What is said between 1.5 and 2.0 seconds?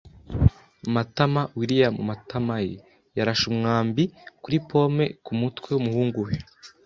William